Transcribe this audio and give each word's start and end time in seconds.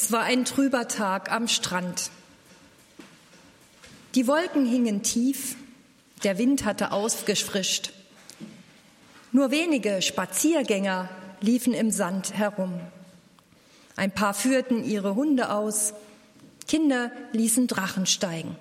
Es 0.00 0.12
war 0.12 0.22
ein 0.22 0.44
trüber 0.44 0.86
Tag 0.86 1.32
am 1.32 1.48
Strand. 1.48 2.12
Die 4.14 4.28
Wolken 4.28 4.64
hingen 4.64 5.02
tief, 5.02 5.56
der 6.22 6.38
Wind 6.38 6.64
hatte 6.64 6.92
ausgefrischt. 6.92 7.90
Nur 9.32 9.50
wenige 9.50 10.00
Spaziergänger 10.00 11.08
liefen 11.40 11.74
im 11.74 11.90
Sand 11.90 12.34
herum. 12.34 12.78
Ein 13.96 14.12
paar 14.12 14.34
führten 14.34 14.84
ihre 14.84 15.16
Hunde 15.16 15.50
aus, 15.50 15.94
Kinder 16.68 17.10
ließen 17.32 17.66
Drachen 17.66 18.06
steigen. 18.06 18.54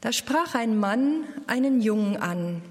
Da 0.00 0.12
sprach 0.12 0.54
ein 0.54 0.78
Mann 0.78 1.24
einen 1.48 1.80
Jungen 1.80 2.16
an 2.18 2.62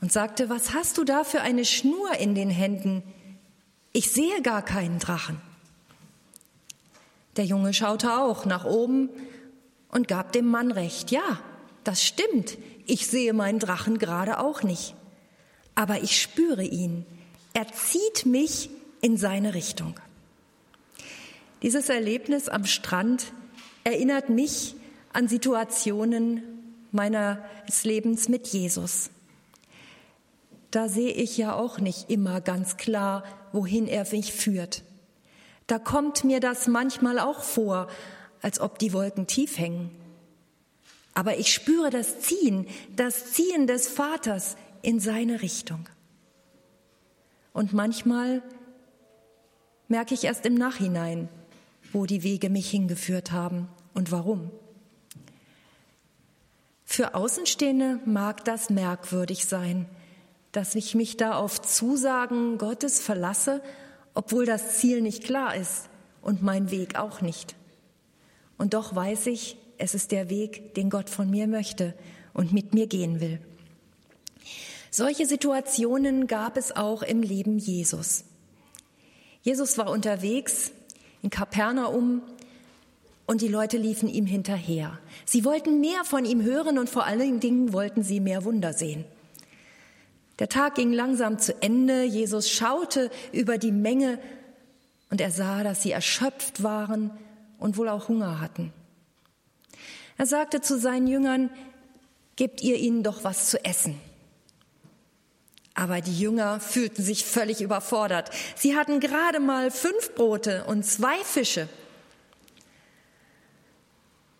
und 0.00 0.10
sagte, 0.10 0.48
was 0.48 0.74
hast 0.74 0.98
du 0.98 1.04
da 1.04 1.22
für 1.22 1.42
eine 1.42 1.64
Schnur 1.64 2.16
in 2.18 2.34
den 2.34 2.50
Händen? 2.50 3.04
Ich 3.92 4.10
sehe 4.10 4.42
gar 4.42 4.62
keinen 4.62 4.98
Drachen. 4.98 5.53
Der 7.36 7.44
Junge 7.44 7.74
schaute 7.74 8.12
auch 8.18 8.44
nach 8.44 8.64
oben 8.64 9.10
und 9.88 10.08
gab 10.08 10.32
dem 10.32 10.46
Mann 10.46 10.70
recht. 10.70 11.10
Ja, 11.10 11.40
das 11.82 12.02
stimmt. 12.02 12.58
Ich 12.86 13.06
sehe 13.06 13.32
meinen 13.32 13.58
Drachen 13.58 13.98
gerade 13.98 14.38
auch 14.38 14.62
nicht. 14.62 14.94
Aber 15.74 16.02
ich 16.02 16.20
spüre 16.20 16.64
ihn. 16.64 17.04
Er 17.52 17.66
zieht 17.72 18.26
mich 18.26 18.70
in 19.00 19.16
seine 19.16 19.54
Richtung. 19.54 19.98
Dieses 21.62 21.88
Erlebnis 21.88 22.48
am 22.48 22.64
Strand 22.64 23.32
erinnert 23.84 24.28
mich 24.28 24.74
an 25.12 25.28
Situationen 25.28 26.42
meines 26.92 27.84
Lebens 27.84 28.28
mit 28.28 28.46
Jesus. 28.48 29.10
Da 30.70 30.88
sehe 30.88 31.12
ich 31.12 31.38
ja 31.38 31.54
auch 31.54 31.78
nicht 31.78 32.10
immer 32.10 32.40
ganz 32.40 32.76
klar, 32.76 33.24
wohin 33.52 33.86
er 33.86 34.06
mich 34.10 34.32
führt. 34.32 34.82
Da 35.66 35.78
kommt 35.78 36.24
mir 36.24 36.40
das 36.40 36.66
manchmal 36.66 37.18
auch 37.18 37.42
vor, 37.42 37.88
als 38.42 38.60
ob 38.60 38.78
die 38.78 38.92
Wolken 38.92 39.26
tief 39.26 39.58
hängen. 39.58 39.90
Aber 41.14 41.38
ich 41.38 41.52
spüre 41.52 41.90
das 41.90 42.20
Ziehen, 42.20 42.66
das 42.96 43.32
Ziehen 43.32 43.66
des 43.66 43.88
Vaters 43.88 44.56
in 44.82 45.00
seine 45.00 45.42
Richtung. 45.42 45.88
Und 47.52 47.72
manchmal 47.72 48.42
merke 49.88 50.12
ich 50.14 50.24
erst 50.24 50.44
im 50.44 50.54
Nachhinein, 50.54 51.28
wo 51.92 52.04
die 52.04 52.22
Wege 52.22 52.50
mich 52.50 52.68
hingeführt 52.68 53.30
haben 53.30 53.68
und 53.94 54.10
warum. 54.10 54.50
Für 56.84 57.14
Außenstehende 57.14 58.00
mag 58.04 58.44
das 58.44 58.70
merkwürdig 58.70 59.46
sein, 59.46 59.86
dass 60.52 60.74
ich 60.74 60.94
mich 60.94 61.16
da 61.16 61.34
auf 61.34 61.62
Zusagen 61.62 62.58
Gottes 62.58 63.00
verlasse 63.00 63.62
obwohl 64.14 64.46
das 64.46 64.78
Ziel 64.78 65.00
nicht 65.02 65.24
klar 65.24 65.54
ist 65.56 65.88
und 66.22 66.42
mein 66.42 66.70
Weg 66.70 66.96
auch 66.96 67.20
nicht. 67.20 67.54
Und 68.56 68.74
doch 68.74 68.94
weiß 68.94 69.26
ich, 69.26 69.56
es 69.78 69.94
ist 69.94 70.12
der 70.12 70.30
Weg, 70.30 70.74
den 70.74 70.88
Gott 70.88 71.10
von 71.10 71.30
mir 71.30 71.46
möchte 71.46 71.94
und 72.32 72.52
mit 72.52 72.74
mir 72.74 72.86
gehen 72.86 73.20
will. 73.20 73.40
Solche 74.90 75.26
Situationen 75.26 76.28
gab 76.28 76.56
es 76.56 76.74
auch 76.76 77.02
im 77.02 77.22
Leben 77.22 77.58
Jesus. 77.58 78.24
Jesus 79.42 79.76
war 79.76 79.90
unterwegs 79.90 80.70
in 81.20 81.30
Kapernaum 81.30 82.22
und 83.26 83.40
die 83.40 83.48
Leute 83.48 83.76
liefen 83.76 84.08
ihm 84.08 84.26
hinterher. 84.26 84.98
Sie 85.24 85.44
wollten 85.44 85.80
mehr 85.80 86.04
von 86.04 86.24
ihm 86.24 86.42
hören 86.42 86.78
und 86.78 86.88
vor 86.88 87.06
allen 87.06 87.40
Dingen 87.40 87.72
wollten 87.72 88.02
sie 88.02 88.20
mehr 88.20 88.44
Wunder 88.44 88.72
sehen. 88.72 89.04
Der 90.38 90.48
Tag 90.48 90.74
ging 90.74 90.92
langsam 90.92 91.38
zu 91.38 91.60
Ende. 91.62 92.04
Jesus 92.04 92.50
schaute 92.50 93.10
über 93.32 93.58
die 93.58 93.72
Menge 93.72 94.18
und 95.10 95.20
er 95.20 95.30
sah, 95.30 95.62
dass 95.62 95.82
sie 95.82 95.92
erschöpft 95.92 96.62
waren 96.62 97.10
und 97.58 97.76
wohl 97.76 97.88
auch 97.88 98.08
Hunger 98.08 98.40
hatten. 98.40 98.72
Er 100.16 100.26
sagte 100.26 100.60
zu 100.60 100.78
seinen 100.78 101.06
Jüngern, 101.06 101.50
gebt 102.36 102.62
ihr 102.62 102.76
ihnen 102.76 103.02
doch 103.02 103.24
was 103.24 103.50
zu 103.50 103.64
essen. 103.64 103.98
Aber 105.74 106.00
die 106.00 106.16
Jünger 106.16 106.60
fühlten 106.60 107.02
sich 107.02 107.24
völlig 107.24 107.60
überfordert. 107.60 108.30
Sie 108.54 108.76
hatten 108.76 109.00
gerade 109.00 109.40
mal 109.40 109.70
fünf 109.72 110.14
Brote 110.14 110.64
und 110.64 110.84
zwei 110.84 111.16
Fische. 111.24 111.68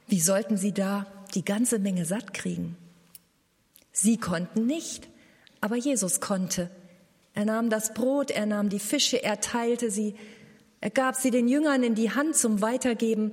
Wie 0.07 0.21
sollten 0.21 0.57
sie 0.57 0.73
da 0.73 1.07
die 1.35 1.45
ganze 1.45 1.81
Menge 1.81 2.05
satt 2.05 2.35
kriegen? 2.35 2.77
Sie 3.91 4.17
konnten 4.17 4.67
nicht. 4.67 5.09
Aber 5.65 5.77
Jesus 5.77 6.21
konnte. 6.21 6.69
Er 7.33 7.47
nahm 7.47 7.71
das 7.71 7.95
Brot, 7.95 8.31
er 8.31 8.45
nahm 8.45 8.69
die 8.69 8.79
Fische, 8.79 9.23
er 9.23 9.41
teilte 9.41 9.91
sie, 9.91 10.15
er 10.83 10.91
gab 10.91 11.17
sie 11.17 11.31
den 11.31 11.49
Jüngern 11.49 11.83
in 11.83 11.95
die 11.95 12.11
Hand 12.11 12.37
zum 12.37 12.61
Weitergeben 12.61 13.33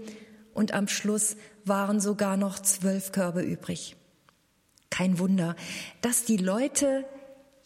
und 0.53 0.73
am 0.73 0.87
Schluss 0.87 1.35
waren 1.65 1.99
sogar 1.99 2.37
noch 2.37 2.59
zwölf 2.59 3.11
Körbe 3.11 3.41
übrig. 3.41 3.97
Kein 4.89 5.19
Wunder, 5.19 5.57
dass 5.99 6.23
die 6.23 6.37
Leute 6.37 7.03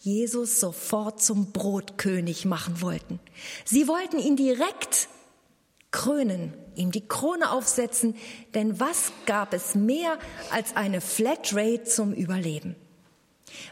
Jesus 0.00 0.58
sofort 0.58 1.22
zum 1.22 1.52
Brotkönig 1.52 2.44
machen 2.44 2.80
wollten. 2.80 3.20
Sie 3.64 3.86
wollten 3.86 4.18
ihn 4.18 4.34
direkt 4.34 5.08
krönen, 5.92 6.52
ihm 6.74 6.90
die 6.90 7.06
Krone 7.06 7.52
aufsetzen, 7.52 8.16
denn 8.56 8.80
was 8.80 9.12
gab 9.26 9.54
es 9.54 9.76
mehr 9.76 10.18
als 10.50 10.74
eine 10.74 11.00
Flatrate 11.00 11.84
zum 11.84 12.12
Überleben? 12.12 12.74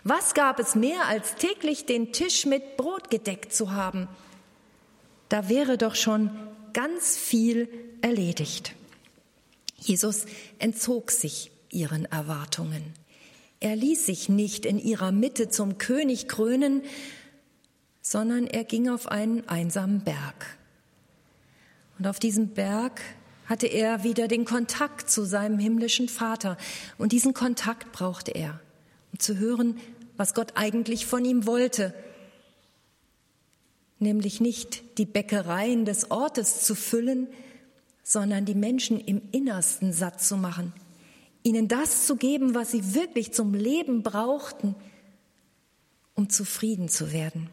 Was 0.02 0.34
gab 0.34 0.58
es 0.58 0.74
mehr, 0.74 1.06
als 1.06 1.36
täglich 1.36 1.86
den 1.86 2.12
Tisch 2.12 2.46
mit 2.46 2.76
Brot 2.76 3.10
gedeckt 3.10 3.52
zu 3.52 3.72
haben? 3.72 4.08
Da 5.28 5.48
wäre 5.48 5.78
doch 5.78 5.94
schon 5.94 6.30
ganz 6.72 7.16
viel 7.16 7.68
erledigt. 8.02 8.74
Jesus 9.78 10.26
entzog 10.58 11.10
sich 11.10 11.50
ihren 11.70 12.04
Erwartungen. 12.04 12.82
Er 13.60 13.76
ließ 13.76 14.06
sich 14.06 14.28
nicht 14.28 14.66
in 14.66 14.78
ihrer 14.78 15.12
Mitte 15.12 15.48
zum 15.48 15.78
König 15.78 16.28
krönen, 16.28 16.82
sondern 18.02 18.46
er 18.46 18.64
ging 18.64 18.88
auf 18.88 19.08
einen 19.08 19.48
einsamen 19.48 20.04
Berg. 20.04 20.58
Und 21.98 22.06
auf 22.06 22.18
diesem 22.18 22.48
Berg 22.48 23.00
hatte 23.46 23.66
er 23.66 24.04
wieder 24.04 24.28
den 24.28 24.44
Kontakt 24.44 25.10
zu 25.10 25.24
seinem 25.24 25.58
himmlischen 25.58 26.08
Vater. 26.08 26.56
Und 26.98 27.12
diesen 27.12 27.34
Kontakt 27.34 27.92
brauchte 27.92 28.32
er 28.32 28.60
um 29.14 29.20
zu 29.20 29.38
hören, 29.38 29.78
was 30.16 30.34
Gott 30.34 30.54
eigentlich 30.56 31.06
von 31.06 31.24
ihm 31.24 31.46
wollte, 31.46 31.94
nämlich 34.00 34.40
nicht 34.40 34.98
die 34.98 35.04
Bäckereien 35.04 35.84
des 35.84 36.10
Ortes 36.10 36.64
zu 36.64 36.74
füllen, 36.74 37.28
sondern 38.02 38.44
die 38.44 38.56
Menschen 38.56 38.98
im 38.98 39.22
Innersten 39.30 39.92
satt 39.92 40.20
zu 40.20 40.36
machen, 40.36 40.72
ihnen 41.44 41.68
das 41.68 42.06
zu 42.06 42.16
geben, 42.16 42.56
was 42.56 42.72
sie 42.72 42.94
wirklich 42.94 43.32
zum 43.32 43.54
Leben 43.54 44.02
brauchten, 44.02 44.74
um 46.14 46.28
zufrieden 46.28 46.88
zu 46.88 47.12
werden. 47.12 47.48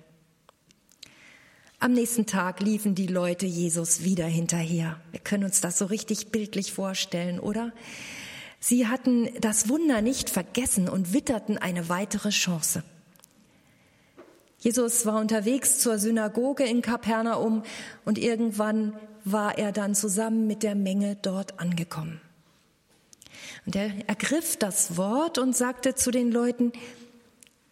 Am 1.77 1.93
nächsten 1.93 2.25
Tag 2.25 2.59
liefen 2.59 2.95
die 2.95 3.07
Leute 3.07 3.45
Jesus 3.45 4.03
wieder 4.03 4.25
hinterher. 4.25 4.99
Wir 5.11 5.19
können 5.19 5.43
uns 5.43 5.61
das 5.61 5.77
so 5.77 5.85
richtig 5.85 6.29
bildlich 6.29 6.73
vorstellen, 6.73 7.39
oder? 7.39 7.71
Sie 8.63 8.87
hatten 8.87 9.27
das 9.41 9.69
Wunder 9.69 10.03
nicht 10.03 10.29
vergessen 10.29 10.87
und 10.87 11.13
witterten 11.13 11.57
eine 11.57 11.89
weitere 11.89 12.29
Chance. 12.29 12.83
Jesus 14.59 15.07
war 15.07 15.19
unterwegs 15.19 15.79
zur 15.79 15.97
Synagoge 15.97 16.63
in 16.63 16.83
Kapernaum 16.83 17.63
und 18.05 18.19
irgendwann 18.19 18.93
war 19.25 19.57
er 19.57 19.71
dann 19.71 19.95
zusammen 19.95 20.45
mit 20.45 20.61
der 20.61 20.75
Menge 20.75 21.17
dort 21.19 21.59
angekommen. 21.59 22.21
Und 23.65 23.75
er 23.75 24.07
ergriff 24.07 24.57
das 24.57 24.95
Wort 24.95 25.39
und 25.39 25.55
sagte 25.55 25.95
zu 25.95 26.11
den 26.11 26.31
Leuten, 26.31 26.71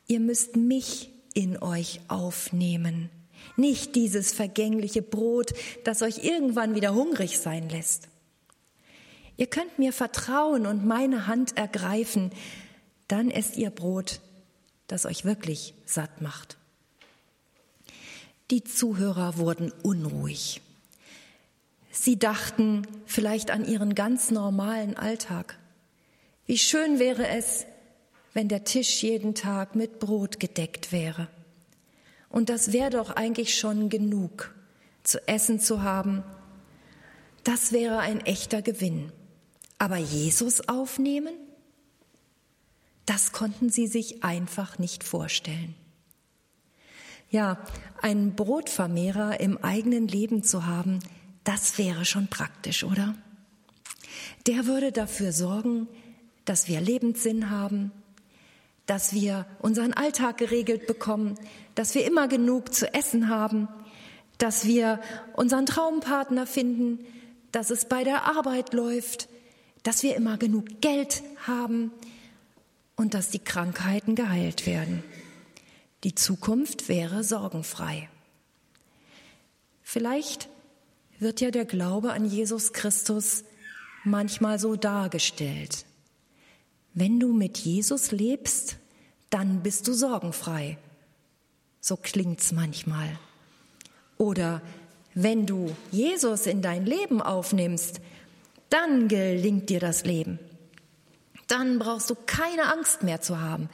ihr 0.08 0.20
müsst 0.20 0.56
mich 0.56 1.12
in 1.36 1.62
euch 1.62 2.02
aufnehmen, 2.08 3.12
nicht 3.58 3.96
dieses 3.96 4.34
vergängliche 4.34 5.04
Brot, 5.04 5.54
das 5.84 6.02
euch 6.02 6.24
irgendwann 6.24 6.74
wieder 6.74 6.96
hungrig 6.96 7.38
sein 7.38 7.69
lässt. 7.69 8.08
Ihr 9.39 9.47
könnt 9.47 9.80
mir 9.80 9.94
vertrauen 9.94 10.65
und 10.65 10.86
meine 10.86 11.25
Hand 11.25 11.56
ergreifen, 11.56 12.33
dann 13.07 13.31
esst 13.31 13.56
ihr 13.56 13.69
Brot, 13.69 14.19
das 14.88 15.06
euch 15.06 15.24
wirklich 15.24 15.74
satt 15.86 16.21
macht. 16.21 16.57
Die 18.51 18.65
Zuhörer 18.65 19.38
wurden 19.38 19.71
unruhig. 19.81 20.59
Sie 21.89 22.19
dachten 22.19 22.86
vielleicht 23.06 23.50
an 23.50 23.63
ihren 23.63 23.95
ganz 23.95 24.30
normalen 24.30 24.97
Alltag. 24.97 25.57
Wie 26.45 26.57
schön 26.57 27.00
wäre 27.00 27.25
es, 27.30 27.65
wenn 28.33 28.50
der 28.50 28.65
Tisch 28.65 29.01
jeden 29.03 29.36
Tag 29.36 29.74
mit 29.74 30.00
Brot 30.00 30.41
gedeckt 30.41 30.91
wäre. 30.91 31.30
Und 32.27 32.50
das 32.50 32.74
wäre 32.74 32.89
doch 32.89 33.12
eigentlich 33.12 33.57
schon 33.57 33.88
genug, 33.88 34.53
zu 35.03 35.25
essen 35.30 35.62
zu 35.62 35.81
haben. 35.81 36.25
Das 37.45 37.71
wäre 37.71 38.00
ein 38.00 38.19
echter 38.25 38.62
Gewinn. 38.62 39.13
Aber 39.80 39.98
Jesus 39.98 40.68
aufnehmen? 40.68 41.34
Das 43.06 43.31
konnten 43.31 43.70
sie 43.70 43.88
sich 43.88 44.24
einfach 44.24 44.78
nicht 44.78 45.04
vorstellen. 45.04 45.74
Ja, 47.31 47.58
einen 48.02 48.36
Brotvermehrer 48.36 49.40
im 49.40 49.58
eigenen 49.58 50.08
Leben 50.08 50.44
zu 50.44 50.66
haben, 50.66 51.00
das 51.44 51.78
wäre 51.78 52.06
schon 52.06 52.28
praktisch, 52.28 52.84
oder? 52.84 53.16
Der 54.46 54.66
würde 54.66 54.92
dafür 54.92 55.31
sorgen, 55.31 55.88
dass 56.46 56.68
wir 56.68 56.82
Lebenssinn 56.82 57.50
haben, 57.50 57.92
dass 58.86 59.14
wir 59.14 59.46
unseren 59.60 59.94
Alltag 59.94 60.38
geregelt 60.38 60.88
bekommen, 60.88 61.36
dass 61.75 61.94
wir 61.94 62.06
immer 62.06 62.28
genug 62.28 62.74
zu 62.74 62.94
essen 62.94 63.30
haben, 63.30 63.68
dass 64.40 64.66
wir 64.66 65.00
unseren 65.34 65.66
Traumpartner 65.66 66.48
finden, 66.48 67.06
dass 67.52 67.70
es 67.70 67.86
bei 67.86 68.04
der 68.04 68.25
Arbeit 68.25 68.74
läuft, 68.74 69.30
dass 69.84 70.04
wir 70.04 70.16
immer 70.16 70.38
genug 70.38 70.81
Geld 70.81 71.24
haben 71.46 71.92
und 72.96 73.14
dass 73.14 73.30
die 73.30 73.40
Krankheiten 73.40 74.16
geheilt 74.16 74.66
werden. 74.66 75.04
Die 76.04 76.16
Zukunft 76.16 76.90
wäre 76.90 77.24
sorgenfrei. 77.24 78.10
Vielleicht 79.81 80.50
wird 81.20 81.42
ja 81.42 81.52
der 81.52 81.66
Glaube 81.66 82.14
an 82.14 82.26
Jesus 82.26 82.74
Christus 82.74 83.44
manchmal 84.04 84.60
so 84.60 84.76
dargestellt. 84.76 85.86
Wenn 86.94 87.20
du 87.20 87.34
mit 87.34 87.58
Jesus 87.58 88.12
lebst, 88.12 88.78
dann 89.30 89.62
bist 89.62 89.88
du 89.88 89.94
sorgenfrei. 89.94 90.78
So 91.82 91.98
klingt's 91.98 92.52
manchmal. 92.52 93.20
Oder 94.18 94.62
wenn 95.14 95.46
du 95.46 95.75
Jesus 95.92 96.46
in 96.46 96.62
dein 96.62 96.86
Leben 96.86 97.22
aufnimmst, 97.22 98.02
dann 98.69 99.07
gelingt 99.07 99.69
dir 99.69 99.80
das 99.80 100.06
Leben. 100.06 100.39
Dann 101.48 101.80
brauchst 101.80 102.10
du 102.10 102.16
keine 102.25 102.71
Angst 102.71 103.04
mehr 103.04 103.21
zu 103.21 103.42
haben. 103.42 103.69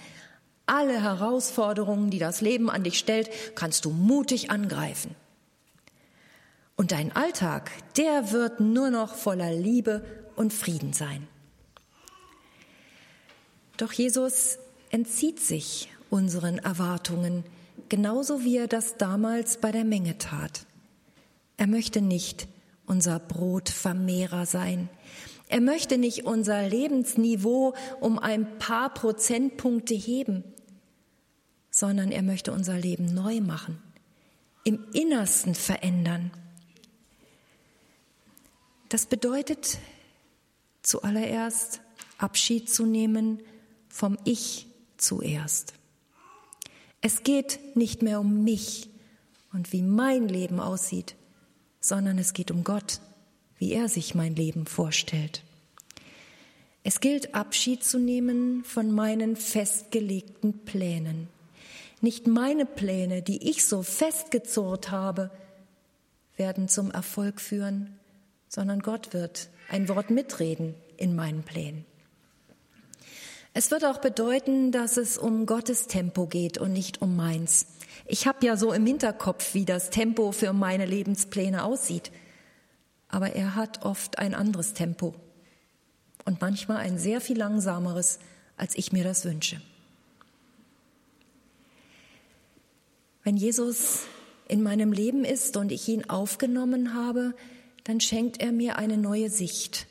Alle 0.66 1.02
Herausforderungen, 1.02 2.10
die 2.10 2.20
das 2.20 2.42
Leben 2.42 2.70
an 2.70 2.84
dich 2.84 2.98
stellt, 2.98 3.30
kannst 3.56 3.86
du 3.86 3.90
mutig 3.92 4.50
angreifen. 4.50 5.16
Und 6.76 6.92
dein 6.92 7.16
Alltag, 7.16 7.72
der 7.98 8.32
wird 8.32 8.60
nur 8.60 8.90
noch 8.90 9.16
voller 9.16 9.54
Liebe 9.54 10.04
und 10.36 10.54
Frieden 10.54 10.94
sein. 10.94 11.28
Doch 13.78 13.92
Jesus 13.92 14.58
entzieht 14.90 15.40
sich 15.40 15.90
unseren 16.10 16.58
Erwartungen, 16.60 17.44
genauso 17.90 18.44
wie 18.44 18.58
er 18.58 18.68
das 18.68 18.98
damals 18.98 19.58
bei 19.58 19.72
der 19.72 19.84
Menge 19.84 20.18
tat. 20.18 20.66
Er 21.58 21.68
möchte 21.68 22.02
nicht 22.02 22.48
unser 22.88 23.20
Brotvermehrer 23.20 24.46
sein. 24.46 24.90
Er 25.48 25.62
möchte 25.62 25.98
nicht 25.98 26.26
unser 26.26 26.68
Lebensniveau 26.68 27.76
um 28.00 28.18
ein 28.20 28.58
paar 28.58 28.94
Prozentpunkte 28.94 29.94
heben, 29.94 30.44
sondern 31.70 32.12
er 32.12 32.24
möchte 32.24 32.52
unser 32.52 32.78
Leben 32.78 33.14
neu 33.14 33.42
machen, 33.42 33.82
im 34.64 34.84
Innersten 34.94 35.56
verändern. 35.56 36.32
Das 38.90 39.06
bedeutet 39.06 39.78
zuallererst 40.82 41.82
Abschied 42.18 42.70
zu 42.70 42.86
nehmen 42.86 43.42
vom 43.90 44.18
Ich 44.24 44.68
zuerst. 44.98 45.74
Es 47.02 47.24
geht 47.24 47.76
nicht 47.76 48.02
mehr 48.02 48.20
um 48.20 48.44
mich 48.44 48.90
und 49.54 49.74
wie 49.74 49.82
mein 49.82 50.28
Leben 50.28 50.60
aussieht, 50.60 51.16
sondern 51.88 52.18
es 52.18 52.34
geht 52.34 52.52
um 52.52 52.64
Gott, 52.64 53.00
wie 53.58 53.74
er 53.74 53.90
sich 53.90 54.16
mein 54.16 54.36
Leben 54.36 54.66
vorstellt. 54.66 55.44
Es 56.84 57.00
gilt 57.00 57.34
Abschied 57.34 57.84
zu 57.84 57.98
nehmen 57.98 58.64
von 58.64 58.92
meinen 58.92 59.36
festgelegten 59.36 60.66
Plänen. 60.66 61.28
Nicht 62.02 62.28
meine 62.28 62.66
Pläne, 62.66 63.22
die 63.22 63.50
ich 63.50 63.66
so 63.66 63.82
festgezurrt 63.82 64.92
habe, 64.92 65.32
werden 66.38 66.68
zum 66.68 66.92
Erfolg 66.92 67.42
führen, 67.42 67.98
sondern 68.50 68.82
Gott 68.82 69.14
wird 69.14 69.50
ein 69.70 69.90
Wort 69.90 70.10
mitreden 70.10 70.76
in 70.98 71.16
meinen 71.16 71.44
Plänen. 71.44 71.86
Es 73.58 73.72
wird 73.72 73.86
auch 73.86 74.00
bedeuten, 74.00 74.74
dass 74.74 74.98
es 74.98 75.18
um 75.18 75.46
Gottes 75.46 75.88
Tempo 75.88 76.26
geht 76.26 76.58
und 76.58 76.74
nicht 76.74 77.02
um 77.02 77.16
meins. 77.16 77.68
Ich 78.06 78.28
habe 78.28 78.46
ja 78.46 78.58
so 78.58 78.74
im 78.74 78.86
Hinterkopf, 78.86 79.54
wie 79.54 79.64
das 79.64 79.90
Tempo 79.90 80.34
für 80.34 80.52
meine 80.52 80.86
Lebenspläne 80.86 81.64
aussieht. 81.64 82.12
Aber 83.08 83.32
er 83.32 83.56
hat 83.56 83.86
oft 83.86 84.20
ein 84.20 84.36
anderes 84.36 84.74
Tempo 84.74 85.16
und 86.26 86.42
manchmal 86.42 86.80
ein 86.80 86.98
sehr 86.98 87.22
viel 87.22 87.38
langsameres, 87.38 88.20
als 88.58 88.76
ich 88.76 88.92
mir 88.92 89.06
das 89.06 89.24
wünsche. 89.24 89.62
Wenn 93.24 93.38
Jesus 93.38 94.02
in 94.50 94.64
meinem 94.64 94.92
Leben 94.92 95.24
ist 95.24 95.56
und 95.56 95.72
ich 95.72 95.88
ihn 95.88 96.10
aufgenommen 96.10 96.94
habe, 96.94 97.34
dann 97.86 98.02
schenkt 98.02 98.42
er 98.42 98.52
mir 98.52 98.78
eine 98.78 98.98
neue 98.98 99.30
Sicht, 99.30 99.88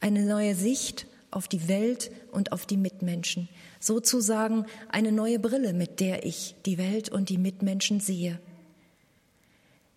eine 0.00 0.24
neue 0.24 0.56
Sicht 0.56 1.06
auf 1.36 1.48
die 1.48 1.68
Welt 1.68 2.10
und 2.32 2.52
auf 2.52 2.64
die 2.64 2.78
Mitmenschen, 2.78 3.48
sozusagen 3.78 4.64
eine 4.88 5.12
neue 5.12 5.38
Brille, 5.38 5.74
mit 5.74 6.00
der 6.00 6.24
ich 6.24 6.56
die 6.64 6.78
Welt 6.78 7.10
und 7.10 7.28
die 7.28 7.38
Mitmenschen 7.38 8.00
sehe. 8.00 8.40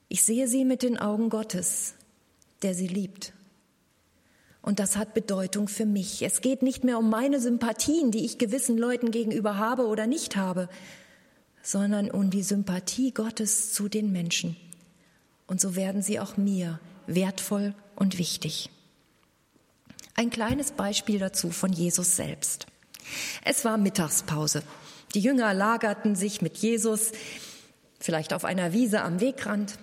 Ich 0.09 0.23
sehe 0.23 0.47
sie 0.47 0.65
mit 0.65 0.83
den 0.83 0.97
Augen 0.97 1.29
Gottes, 1.29 1.95
der 2.61 2.73
sie 2.73 2.87
liebt. 2.87 3.33
Und 4.61 4.79
das 4.79 4.97
hat 4.97 5.13
Bedeutung 5.13 5.69
für 5.69 5.85
mich. 5.85 6.21
Es 6.23 6.41
geht 6.41 6.61
nicht 6.61 6.83
mehr 6.83 6.99
um 6.99 7.09
meine 7.09 7.39
Sympathien, 7.39 8.11
die 8.11 8.25
ich 8.25 8.37
gewissen 8.37 8.77
Leuten 8.77 9.09
gegenüber 9.09 9.57
habe 9.57 9.87
oder 9.87 10.07
nicht 10.07 10.35
habe, 10.35 10.67
sondern 11.63 12.11
um 12.11 12.29
die 12.29 12.43
Sympathie 12.43 13.13
Gottes 13.13 13.71
zu 13.71 13.87
den 13.87 14.11
Menschen. 14.11 14.57
Und 15.47 15.61
so 15.61 15.77
werden 15.77 16.01
sie 16.01 16.19
auch 16.19 16.35
mir 16.35 16.81
wertvoll 17.07 17.73
und 17.95 18.17
wichtig. 18.17 18.69
Ein 20.19 20.31
kleines 20.31 20.73
Beispiel 20.73 21.17
dazu 21.17 21.49
von 21.49 21.71
Jesus 21.71 22.17
selbst. 22.17 22.67
Es 23.45 23.63
war 23.63 23.77
Mittagspause. 23.77 24.63
Die 25.13 25.21
Jünger 25.21 25.53
lagerten 25.53 26.17
sich 26.17 26.41
mit 26.41 26.57
Jesus, 26.57 27.13
vielleicht 28.01 28.33
auf 28.33 28.43
einer 28.43 28.73
Wiese 28.73 29.01
am 29.01 29.21
Wegrand. 29.21 29.79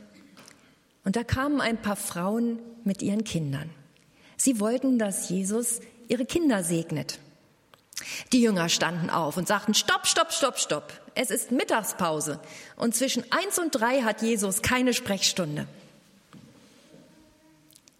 Und 1.06 1.16
da 1.16 1.24
kamen 1.24 1.62
ein 1.62 1.80
paar 1.80 1.96
Frauen 1.96 2.58
mit 2.84 3.00
ihren 3.00 3.24
Kindern. 3.24 3.70
Sie 4.36 4.60
wollten, 4.60 4.98
dass 4.98 5.30
Jesus 5.30 5.80
ihre 6.06 6.26
Kinder 6.26 6.62
segnet. 6.62 7.18
Die 8.34 8.42
Jünger 8.42 8.68
standen 8.68 9.08
auf 9.08 9.38
und 9.38 9.48
sagten, 9.48 9.72
stopp, 9.72 10.06
stopp, 10.06 10.34
stopp, 10.34 10.58
stopp. 10.58 10.92
Es 11.14 11.30
ist 11.30 11.50
Mittagspause. 11.50 12.40
Und 12.76 12.94
zwischen 12.94 13.24
eins 13.32 13.58
und 13.58 13.70
drei 13.70 14.02
hat 14.02 14.20
Jesus 14.20 14.60
keine 14.60 14.92
Sprechstunde. 14.92 15.66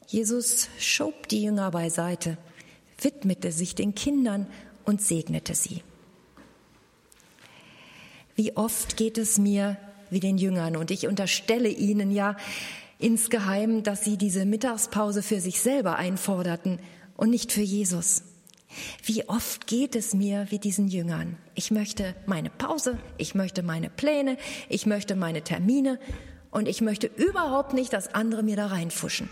Jesus 0.07 0.69
schob 0.79 1.29
die 1.29 1.43
Jünger 1.43 1.71
beiseite, 1.71 2.39
widmete 3.01 3.53
sich 3.53 3.75
den 3.75 3.95
Kindern 3.95 4.47
und 4.85 5.03
segnete 5.03 5.55
sie. 5.55 5.83
Wie 8.37 8.57
oft 8.57 8.97
geht 8.97 9.19
es 9.19 9.39
mir 9.39 9.77
wie 10.11 10.21
den 10.21 10.39
Jüngern 10.39 10.77
und 10.77 10.91
ich 10.91 11.09
unterstelle 11.09 11.69
ihnen 11.69 12.11
ja 12.11 12.37
insgeheim, 12.99 13.83
dass 13.83 14.05
sie 14.05 14.17
diese 14.17 14.45
Mittagspause 14.45 15.23
für 15.23 15.41
sich 15.41 15.61
selber 15.61 15.97
einforderten 15.97 16.79
und 17.17 17.31
nicht 17.31 17.53
für 17.53 17.63
Jesus. 17.63 18.23
Wie 19.03 19.29
oft 19.29 19.67
geht 19.67 19.97
es 19.97 20.15
mir 20.15 20.47
wie 20.51 20.59
diesen 20.59 20.89
Jüngern? 20.89 21.37
Ich 21.55 21.71
möchte 21.71 22.15
meine 22.27 22.51
Pause, 22.51 22.99
ich 23.17 23.35
möchte 23.35 23.63
meine 23.63 23.91
Pläne, 23.91 24.37
ich 24.69 24.87
möchte 24.87 25.17
meine 25.17 25.43
Termine 25.43 25.99
und 26.51 26.69
ich 26.69 26.81
möchte 26.81 27.07
überhaupt 27.07 27.75
nicht, 27.75 27.93
dass 27.93 28.15
andere 28.15 28.43
mir 28.43 28.57
da 28.57 28.67
reinfuschen. 28.67 29.29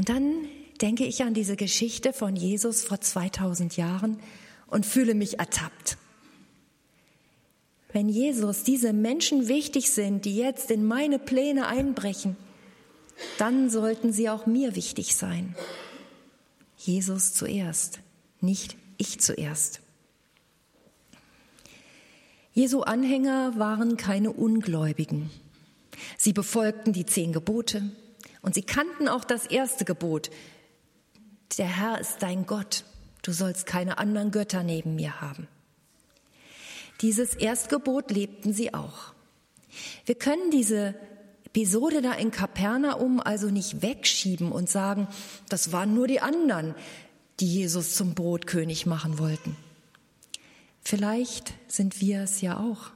Und 0.00 0.08
dann 0.08 0.48
denke 0.80 1.04
ich 1.04 1.24
an 1.24 1.34
diese 1.34 1.56
Geschichte 1.56 2.14
von 2.14 2.34
Jesus 2.34 2.82
vor 2.82 3.02
2000 3.02 3.76
Jahren 3.76 4.18
und 4.66 4.86
fühle 4.86 5.14
mich 5.14 5.38
ertappt. 5.38 5.98
Wenn 7.92 8.08
Jesus 8.08 8.62
diese 8.62 8.94
Menschen 8.94 9.46
wichtig 9.46 9.90
sind, 9.90 10.24
die 10.24 10.38
jetzt 10.38 10.70
in 10.70 10.86
meine 10.86 11.18
Pläne 11.18 11.66
einbrechen, 11.66 12.38
dann 13.36 13.68
sollten 13.68 14.10
sie 14.10 14.30
auch 14.30 14.46
mir 14.46 14.74
wichtig 14.74 15.16
sein. 15.16 15.54
Jesus 16.78 17.34
zuerst, 17.34 18.00
nicht 18.40 18.78
ich 18.96 19.20
zuerst. 19.20 19.82
Jesu 22.54 22.80
Anhänger 22.80 23.58
waren 23.58 23.98
keine 23.98 24.32
Ungläubigen. 24.32 25.28
Sie 26.16 26.32
befolgten 26.32 26.94
die 26.94 27.04
zehn 27.04 27.34
Gebote 27.34 27.90
und 28.42 28.54
sie 28.54 28.62
kannten 28.62 29.08
auch 29.08 29.24
das 29.24 29.46
erste 29.46 29.84
Gebot. 29.84 30.30
Der 31.58 31.66
Herr 31.66 32.00
ist 32.00 32.18
dein 32.20 32.46
Gott. 32.46 32.84
Du 33.22 33.32
sollst 33.32 33.66
keine 33.66 33.98
anderen 33.98 34.30
Götter 34.30 34.62
neben 34.62 34.94
mir 34.94 35.20
haben. 35.20 35.48
Dieses 37.00 37.34
Erstgebot 37.34 38.10
lebten 38.10 38.52
sie 38.52 38.74
auch. 38.74 39.14
Wir 40.04 40.14
können 40.14 40.50
diese 40.50 40.94
Episode 41.46 42.02
da 42.02 42.12
in 42.12 42.30
Kapernaum 42.30 43.20
also 43.20 43.48
nicht 43.48 43.82
wegschieben 43.82 44.52
und 44.52 44.68
sagen, 44.68 45.08
das 45.48 45.72
waren 45.72 45.94
nur 45.94 46.06
die 46.06 46.20
anderen, 46.20 46.74
die 47.40 47.52
Jesus 47.52 47.94
zum 47.96 48.14
Brotkönig 48.14 48.86
machen 48.86 49.18
wollten. 49.18 49.56
Vielleicht 50.82 51.54
sind 51.68 52.00
wir 52.00 52.22
es 52.22 52.40
ja 52.40 52.58
auch. 52.58 52.90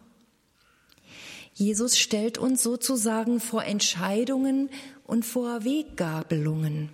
Jesus 1.54 1.96
stellt 1.98 2.36
uns 2.36 2.62
sozusagen 2.62 3.38
vor 3.38 3.64
Entscheidungen 3.64 4.70
und 5.06 5.24
vor 5.24 5.64
Weggabelungen. 5.64 6.90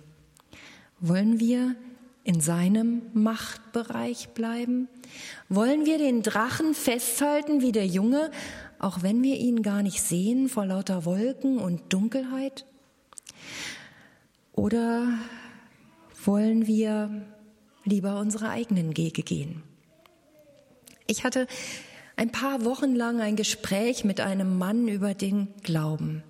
Wollen 0.99 1.39
wir 1.39 1.75
in 2.23 2.41
seinem 2.41 3.01
Machtbereich 3.13 4.29
bleiben? 4.29 4.87
Wollen 5.49 5.85
wir 5.85 5.97
den 5.97 6.21
Drachen 6.21 6.75
festhalten 6.75 7.61
wie 7.61 7.71
der 7.71 7.87
Junge, 7.87 8.29
auch 8.77 9.01
wenn 9.01 9.23
wir 9.23 9.37
ihn 9.37 9.63
gar 9.63 9.81
nicht 9.81 10.01
sehen 10.01 10.47
vor 10.47 10.67
lauter 10.67 11.05
Wolken 11.05 11.57
und 11.57 11.91
Dunkelheit? 11.91 12.65
Oder 14.53 15.07
wollen 16.23 16.67
wir 16.67 17.25
lieber 17.83 18.19
unsere 18.19 18.49
eigenen 18.49 18.95
Wege 18.95 19.23
gehen? 19.23 19.63
Ich 21.07 21.23
hatte 21.23 21.47
ein 22.15 22.31
paar 22.31 22.65
Wochen 22.65 22.95
lang 22.95 23.21
ein 23.21 23.35
Gespräch 23.35 24.03
mit 24.03 24.19
einem 24.19 24.57
Mann 24.57 24.87
über 24.87 25.13
den 25.13 25.47
Glauben. 25.63 26.23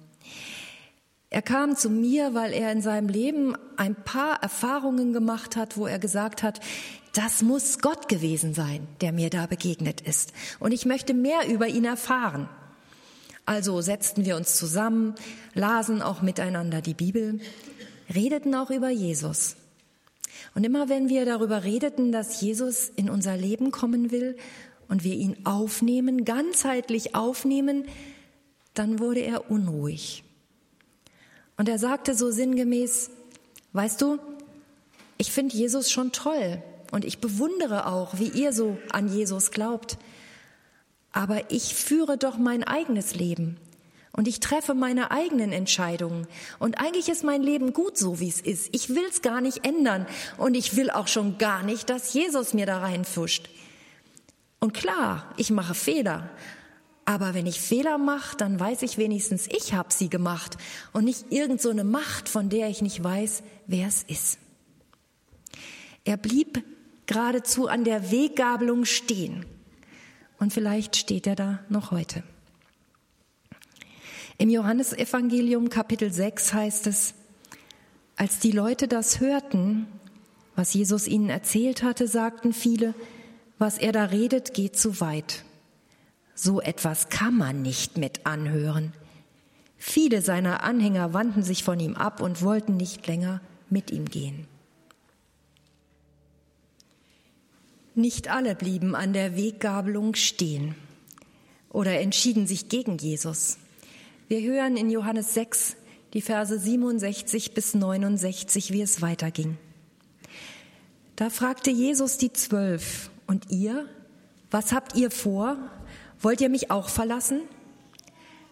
Er 1.29 1.41
kam 1.41 1.77
zu 1.77 1.89
mir, 1.89 2.33
weil 2.33 2.51
er 2.51 2.71
in 2.73 2.81
seinem 2.81 3.07
Leben 3.07 3.55
ein 3.77 3.95
paar 3.95 4.43
Erfahrungen 4.43 5.13
gemacht 5.13 5.55
hat, 5.55 5.77
wo 5.77 5.87
er 5.87 5.97
gesagt 5.97 6.43
hat, 6.43 6.59
das 7.13 7.41
muss 7.41 7.79
Gott 7.79 8.09
gewesen 8.09 8.53
sein, 8.53 8.87
der 8.99 9.11
mir 9.11 9.29
da 9.29 9.45
begegnet 9.45 10.01
ist. 10.01 10.33
Und 10.59 10.73
ich 10.73 10.85
möchte 10.85 11.13
mehr 11.13 11.47
über 11.47 11.67
ihn 11.67 11.85
erfahren. 11.85 12.49
Also 13.45 13.81
setzten 13.81 14.25
wir 14.25 14.35
uns 14.35 14.57
zusammen, 14.57 15.15
lasen 15.53 16.01
auch 16.01 16.21
miteinander 16.21 16.81
die 16.81 16.93
Bibel, 16.93 17.39
redeten 18.13 18.53
auch 18.53 18.69
über 18.69 18.89
Jesus. 18.89 19.55
Und 20.53 20.65
immer 20.65 20.89
wenn 20.89 21.09
wir 21.09 21.25
darüber 21.25 21.63
redeten, 21.63 22.11
dass 22.11 22.41
Jesus 22.41 22.91
in 22.95 23.09
unser 23.09 23.37
Leben 23.37 23.71
kommen 23.71 24.11
will 24.11 24.37
und 24.91 25.05
wir 25.05 25.15
ihn 25.15 25.37
aufnehmen, 25.45 26.25
ganzheitlich 26.25 27.15
aufnehmen, 27.15 27.85
dann 28.73 28.99
wurde 28.99 29.21
er 29.21 29.49
unruhig. 29.49 30.25
Und 31.55 31.69
er 31.69 31.79
sagte 31.79 32.13
so 32.13 32.29
sinngemäß, 32.29 33.09
weißt 33.71 34.01
du, 34.01 34.19
ich 35.17 35.31
finde 35.31 35.55
Jesus 35.55 35.91
schon 35.91 36.11
toll 36.11 36.61
und 36.91 37.05
ich 37.05 37.19
bewundere 37.19 37.87
auch, 37.87 38.19
wie 38.19 38.27
ihr 38.27 38.51
so 38.51 38.77
an 38.91 39.07
Jesus 39.07 39.51
glaubt. 39.51 39.97
Aber 41.13 41.49
ich 41.51 41.73
führe 41.73 42.17
doch 42.17 42.37
mein 42.37 42.65
eigenes 42.65 43.15
Leben 43.15 43.55
und 44.11 44.27
ich 44.27 44.41
treffe 44.41 44.73
meine 44.73 45.11
eigenen 45.11 45.53
Entscheidungen. 45.53 46.27
Und 46.59 46.81
eigentlich 46.81 47.07
ist 47.07 47.23
mein 47.23 47.43
Leben 47.43 47.71
gut 47.71 47.97
so, 47.97 48.19
wie 48.19 48.27
es 48.27 48.41
ist. 48.41 48.67
Ich 48.73 48.89
will 48.89 49.05
es 49.09 49.21
gar 49.21 49.39
nicht 49.39 49.65
ändern 49.65 50.05
und 50.37 50.53
ich 50.53 50.75
will 50.75 50.89
auch 50.89 51.07
schon 51.07 51.37
gar 51.37 51.63
nicht, 51.63 51.89
dass 51.89 52.13
Jesus 52.13 52.53
mir 52.53 52.65
da 52.65 52.79
reinfuscht. 52.79 53.49
Und 54.61 54.73
klar, 54.73 55.33
ich 55.37 55.49
mache 55.49 55.73
Fehler, 55.73 56.29
aber 57.03 57.33
wenn 57.33 57.47
ich 57.47 57.59
Fehler 57.59 57.97
mache, 57.97 58.37
dann 58.37 58.59
weiß 58.59 58.83
ich 58.83 58.99
wenigstens, 58.99 59.47
ich 59.47 59.73
habe 59.73 59.91
sie 59.91 60.07
gemacht 60.07 60.55
und 60.93 61.03
nicht 61.05 61.31
irgend 61.31 61.59
so 61.59 61.71
eine 61.71 61.83
Macht, 61.83 62.29
von 62.29 62.49
der 62.49 62.69
ich 62.69 62.83
nicht 62.83 63.03
weiß, 63.03 63.41
wer 63.65 63.87
es 63.87 64.03
ist. 64.03 64.37
Er 66.05 66.15
blieb 66.15 66.63
geradezu 67.07 67.67
an 67.67 67.83
der 67.83 68.11
Weggabelung 68.11 68.85
stehen. 68.85 69.47
Und 70.39 70.53
vielleicht 70.53 70.95
steht 70.95 71.25
er 71.25 71.35
da 71.35 71.59
noch 71.69 71.89
heute. 71.89 72.23
Im 74.37 74.49
Johannesevangelium 74.49 75.69
Kapitel 75.69 76.13
6 76.13 76.53
heißt 76.53 76.87
es, 76.87 77.15
als 78.15 78.39
die 78.39 78.51
Leute 78.51 78.87
das 78.87 79.19
hörten, 79.19 79.87
was 80.55 80.73
Jesus 80.75 81.07
ihnen 81.07 81.29
erzählt 81.29 81.81
hatte, 81.81 82.07
sagten 82.07 82.53
viele, 82.53 82.93
was 83.61 83.77
er 83.77 83.91
da 83.91 84.05
redet, 84.05 84.55
geht 84.55 84.75
zu 84.75 84.99
weit. 84.99 85.45
So 86.33 86.59
etwas 86.59 87.09
kann 87.09 87.37
man 87.37 87.61
nicht 87.61 87.95
mit 87.97 88.25
anhören. 88.25 88.93
Viele 89.77 90.23
seiner 90.23 90.63
Anhänger 90.63 91.13
wandten 91.13 91.43
sich 91.43 91.63
von 91.63 91.79
ihm 91.79 91.95
ab 91.95 92.21
und 92.21 92.41
wollten 92.41 92.75
nicht 92.75 93.05
länger 93.05 93.39
mit 93.69 93.91
ihm 93.91 94.05
gehen. 94.05 94.47
Nicht 97.93 98.29
alle 98.29 98.55
blieben 98.55 98.95
an 98.95 99.13
der 99.13 99.37
Weggabelung 99.37 100.15
stehen 100.15 100.73
oder 101.69 101.99
entschieden 101.99 102.47
sich 102.47 102.67
gegen 102.67 102.97
Jesus. 102.97 103.57
Wir 104.27 104.41
hören 104.41 104.75
in 104.75 104.89
Johannes 104.89 105.35
6 105.35 105.75
die 106.15 106.21
Verse 106.21 106.57
67 106.57 107.53
bis 107.53 107.75
69, 107.75 108.71
wie 108.71 108.81
es 108.81 109.03
weiterging. 109.03 109.59
Da 111.15 111.29
fragte 111.29 111.69
Jesus 111.69 112.17
die 112.17 112.33
Zwölf, 112.33 113.10
und 113.31 113.49
ihr, 113.49 113.87
was 114.49 114.73
habt 114.73 114.97
ihr 114.97 115.09
vor? 115.09 115.55
Wollt 116.19 116.41
ihr 116.41 116.49
mich 116.49 116.69
auch 116.69 116.89
verlassen? 116.89 117.39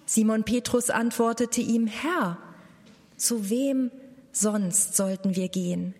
Simon 0.05 0.45
Petrus 0.45 0.89
antwortete 0.89 1.59
ihm, 1.59 1.85
Herr, 1.85 2.37
zu 3.17 3.49
wem 3.49 3.91
sonst 4.31 4.95
sollten 4.95 5.35
wir 5.35 5.49
gehen? 5.49 5.95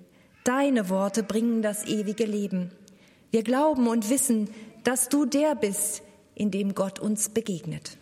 Deine 0.46 0.88
Worte 0.88 1.24
bringen 1.24 1.62
das 1.62 1.86
ewige 1.88 2.24
Leben. 2.24 2.72
Wir 3.32 3.44
glauben 3.44 3.86
und 3.88 4.10
wissen, 4.10 4.50
dass 4.86 5.10
du 5.10 5.26
der 5.26 5.56
bist, 5.56 6.02
in 6.34 6.50
dem 6.50 6.74
Gott 6.74 7.00
uns 7.00 7.28
begegnet. 7.28 7.98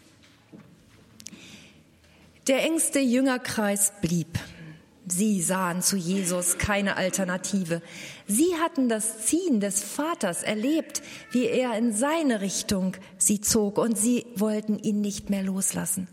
Der 2.46 2.64
engste 2.64 3.00
Jüngerkreis 3.00 3.94
blieb. 4.00 4.38
Sie 5.10 5.42
sahen 5.42 5.82
zu 5.82 5.96
Jesus 5.96 6.58
keine 6.58 6.98
Alternative. 6.98 7.82
Sie 8.28 8.56
hatten 8.62 8.90
das 8.90 9.26
Ziehen 9.26 9.62
des 9.62 9.82
Vaters 9.82 10.44
erlebt, 10.44 11.02
wie 11.32 11.46
er 11.46 11.78
in 11.78 11.94
seine 11.94 12.42
Richtung 12.42 12.98
sie 13.18 13.40
zog, 13.40 13.78
und 13.78 13.98
sie 13.98 14.26
wollten 14.36 14.78
ihn 14.78 15.00
nicht 15.00 15.30
mehr 15.30 15.44
loslassen. 15.44 16.10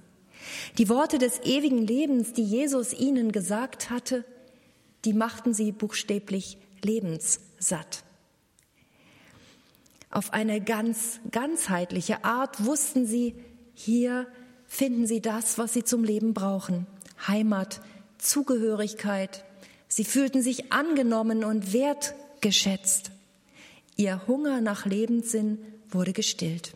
Die 0.79 0.89
Worte 0.89 1.19
des 1.19 1.41
ewigen 1.41 1.85
Lebens, 1.85 2.35
die 2.35 2.45
Jesus 2.45 2.93
ihnen 2.93 3.33
gesagt 3.33 3.91
hatte, 3.91 4.25
die 5.05 5.13
machten 5.13 5.55
sie 5.55 5.73
buchstäblich 5.73 6.59
lebenssatt. 6.83 8.05
Auf 10.11 10.33
eine 10.33 10.61
ganz 10.61 11.19
ganzheitliche 11.33 12.25
Art 12.25 12.65
wussten 12.65 13.07
sie, 13.07 13.35
hier 13.75 14.29
finden 14.69 15.09
sie 15.09 15.21
das, 15.21 15.59
was 15.59 15.73
sie 15.73 15.83
zum 15.83 16.05
Leben 16.05 16.33
brauchen. 16.33 16.87
Heimat, 17.27 17.81
Zugehörigkeit. 18.25 19.45
Sie 19.89 20.05
fühlten 20.05 20.43
sich 20.43 20.73
angenommen 20.73 21.45
und 21.45 21.73
wertgeschätzt. 21.73 23.11
Ihr 23.97 24.27
Hunger 24.27 24.61
nach 24.61 24.87
Lebenssinn 24.87 25.59
wurde 25.89 26.13
gestillt. 26.13 26.73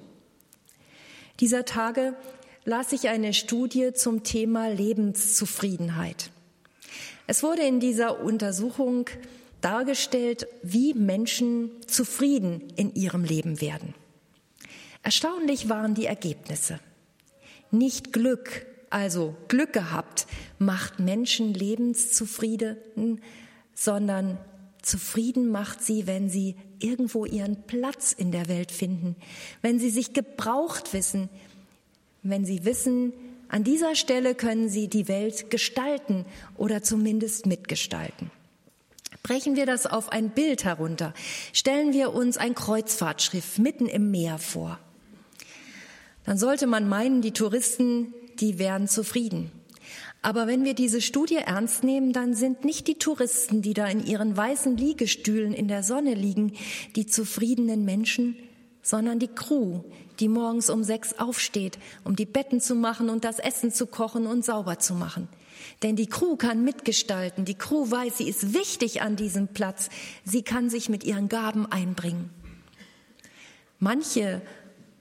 Dieser 1.40 1.64
Tage 1.64 2.14
las 2.64 2.92
ich 2.92 3.08
eine 3.08 3.32
Studie 3.34 3.92
zum 3.94 4.22
Thema 4.22 4.68
Lebenszufriedenheit. 4.68 6.30
Es 7.26 7.42
wurde 7.42 7.62
in 7.62 7.80
dieser 7.80 8.20
Untersuchung 8.20 9.06
dargestellt, 9.60 10.46
wie 10.62 10.94
Menschen 10.94 11.70
zufrieden 11.86 12.62
in 12.76 12.94
ihrem 12.94 13.24
Leben 13.24 13.60
werden. 13.60 13.94
Erstaunlich 15.02 15.68
waren 15.68 15.94
die 15.94 16.06
Ergebnisse. 16.06 16.80
Nicht 17.70 18.12
Glück, 18.12 18.66
also 18.90 19.36
Glück 19.48 19.72
gehabt, 19.72 20.26
macht 20.58 20.98
Menschen 20.98 21.54
lebenszufrieden, 21.54 23.20
sondern 23.74 24.38
zufrieden 24.82 25.50
macht 25.50 25.82
sie, 25.82 26.06
wenn 26.06 26.28
sie 26.28 26.56
irgendwo 26.78 27.24
ihren 27.24 27.62
Platz 27.66 28.12
in 28.12 28.32
der 28.32 28.48
Welt 28.48 28.72
finden, 28.72 29.16
wenn 29.62 29.78
sie 29.78 29.90
sich 29.90 30.12
gebraucht 30.12 30.92
wissen, 30.92 31.28
wenn 32.22 32.44
sie 32.44 32.64
wissen, 32.64 33.12
an 33.48 33.64
dieser 33.64 33.94
Stelle 33.94 34.34
können 34.34 34.68
sie 34.68 34.88
die 34.88 35.08
Welt 35.08 35.50
gestalten 35.50 36.26
oder 36.56 36.82
zumindest 36.82 37.46
mitgestalten. 37.46 38.30
Brechen 39.22 39.56
wir 39.56 39.66
das 39.66 39.86
auf 39.86 40.10
ein 40.10 40.30
Bild 40.30 40.64
herunter. 40.64 41.14
Stellen 41.52 41.92
wir 41.92 42.14
uns 42.14 42.36
ein 42.36 42.54
Kreuzfahrtschiff 42.54 43.58
mitten 43.58 43.86
im 43.86 44.10
Meer 44.10 44.38
vor. 44.38 44.78
Dann 46.24 46.38
sollte 46.38 46.66
man 46.66 46.88
meinen, 46.88 47.22
die 47.22 47.32
Touristen 47.32 48.12
die 48.40 48.58
wären 48.58 48.88
zufrieden. 48.88 49.50
Aber 50.20 50.46
wenn 50.46 50.64
wir 50.64 50.74
diese 50.74 51.00
Studie 51.00 51.36
ernst 51.36 51.84
nehmen, 51.84 52.12
dann 52.12 52.34
sind 52.34 52.64
nicht 52.64 52.88
die 52.88 52.98
Touristen, 52.98 53.62
die 53.62 53.74
da 53.74 53.86
in 53.86 54.04
ihren 54.04 54.36
weißen 54.36 54.76
Liegestühlen 54.76 55.52
in 55.52 55.68
der 55.68 55.82
Sonne 55.82 56.14
liegen, 56.14 56.52
die 56.96 57.06
zufriedenen 57.06 57.84
Menschen, 57.84 58.36
sondern 58.82 59.18
die 59.18 59.28
Crew, 59.28 59.80
die 60.18 60.28
morgens 60.28 60.70
um 60.70 60.82
sechs 60.82 61.18
aufsteht, 61.18 61.78
um 62.04 62.16
die 62.16 62.26
Betten 62.26 62.60
zu 62.60 62.74
machen 62.74 63.10
und 63.10 63.24
das 63.24 63.38
Essen 63.38 63.72
zu 63.72 63.86
kochen 63.86 64.26
und 64.26 64.44
sauber 64.44 64.78
zu 64.78 64.94
machen. 64.94 65.28
Denn 65.82 65.96
die 65.96 66.08
Crew 66.08 66.36
kann 66.36 66.64
mitgestalten, 66.64 67.44
die 67.44 67.54
Crew 67.54 67.90
weiß, 67.90 68.18
sie 68.18 68.28
ist 68.28 68.54
wichtig 68.54 69.02
an 69.02 69.16
diesem 69.16 69.48
Platz, 69.48 69.90
sie 70.24 70.42
kann 70.42 70.70
sich 70.70 70.88
mit 70.88 71.04
ihren 71.04 71.28
Gaben 71.28 71.66
einbringen. 71.70 72.30
Manche 73.78 74.42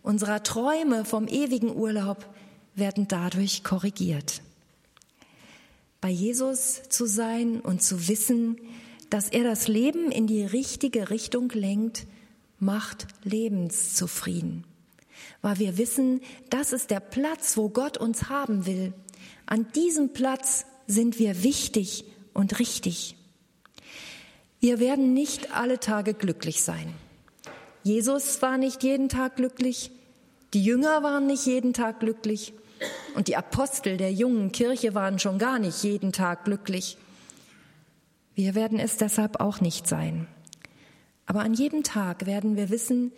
unserer 0.03 0.43
Träume 0.43 1.03
vom 1.03 1.27
ewigen 1.27 1.75
Urlaub 1.75 2.27
werden 2.77 3.07
dadurch 3.07 3.63
korrigiert. 3.63 4.41
Bei 5.99 6.09
Jesus 6.09 6.83
zu 6.89 7.05
sein 7.07 7.59
und 7.59 7.81
zu 7.81 8.07
wissen, 8.07 8.57
dass 9.09 9.29
er 9.29 9.43
das 9.43 9.67
Leben 9.67 10.11
in 10.11 10.27
die 10.27 10.43
richtige 10.43 11.09
Richtung 11.09 11.49
lenkt, 11.49 12.05
macht 12.59 13.07
lebenszufrieden. 13.23 14.63
weil 15.41 15.59
wir 15.59 15.77
wissen, 15.77 16.21
das 16.49 16.73
ist 16.73 16.89
der 16.89 16.99
Platz, 16.99 17.57
wo 17.57 17.69
Gott 17.69 17.97
uns 17.97 18.29
haben 18.29 18.65
will. 18.65 18.93
An 19.45 19.67
diesem 19.73 20.13
Platz 20.13 20.65
sind 20.87 21.19
wir 21.19 21.43
wichtig 21.43 22.05
und 22.33 22.59
richtig. 22.59 23.15
Wir 24.59 24.79
werden 24.79 25.13
nicht 25.13 25.53
alle 25.53 25.79
Tage 25.79 26.13
glücklich 26.13 26.63
sein. 26.63 26.93
Jesus 27.83 28.41
war 28.41 28.57
nicht 28.57 28.83
jeden 28.83 29.09
Tag 29.09 29.35
glücklich, 29.35 29.91
die 30.53 30.63
Jünger 30.63 31.03
waren 31.03 31.27
nicht 31.27 31.45
jeden 31.45 31.73
Tag 31.73 31.99
glücklich 31.99 32.53
und 33.15 33.27
die 33.27 33.35
Apostel 33.35 33.97
der 33.97 34.11
jungen 34.11 34.51
Kirche 34.51 34.93
waren 34.93 35.19
schon 35.19 35.37
gar 35.37 35.59
nicht 35.59 35.83
jeden 35.83 36.11
Tag 36.11 36.45
glücklich. 36.45 36.97
Wir 38.35 38.55
werden 38.55 38.79
es 38.79 38.97
deshalb 38.97 39.39
auch 39.39 39.61
nicht 39.61 39.87
sein. 39.87 40.27
Aber 41.25 41.41
an 41.41 41.53
jedem 41.53 41.83
Tag 41.83 42.25
werden 42.25 42.55
wir 42.55 42.69
wissen, 42.69 43.11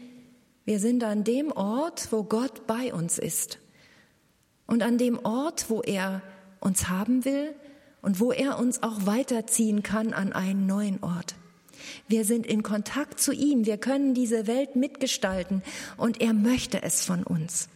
wir 0.66 0.80
sind 0.80 1.04
an 1.04 1.24
dem 1.24 1.52
Ort, 1.52 2.12
wo 2.12 2.24
Gott 2.24 2.68
bei 2.68 2.94
uns 2.94 3.18
ist. 3.18 3.60
Und 4.66 4.84
an 4.84 4.98
dem 4.98 5.20
Ort, 5.26 5.70
wo 5.70 5.82
er 5.82 6.22
uns 6.60 6.90
haben 6.90 7.26
will 7.26 7.54
und 8.02 8.20
wo 8.20 8.32
er 8.32 8.60
uns 8.60 8.84
auch 8.84 9.06
weiterziehen 9.06 9.84
kann 9.84 10.14
an 10.14 10.34
einen 10.34 10.68
neuen 10.68 11.04
Ort. 11.04 11.36
Wir 12.08 12.26
sind 12.26 12.46
in 12.46 12.64
Kontakt 12.64 13.20
zu 13.20 13.32
ihm, 13.32 13.66
wir 13.66 13.78
können 13.78 14.14
diese 14.14 14.48
Welt 14.48 14.76
mitgestalten 14.76 15.64
und 15.98 16.22
er 16.22 16.34
möchte 16.34 16.84
es 16.84 17.04
von 17.04 17.24
uns. 17.24 17.70